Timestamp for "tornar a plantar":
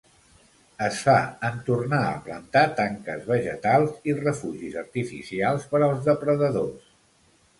1.67-2.63